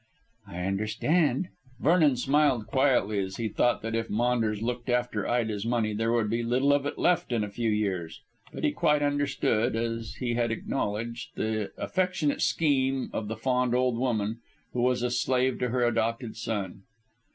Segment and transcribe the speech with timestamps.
[0.47, 1.49] "I understand."
[1.79, 6.27] Vernon smiled quietly as he thought that if Maunders looked after Ida's money there would
[6.27, 8.19] be little of it left in a few years.
[8.51, 13.95] But he quite understood, as he had acknowledged, the affectionate scheme of the fond old
[13.95, 14.39] woman,
[14.73, 16.81] who was a slave to her adopted son.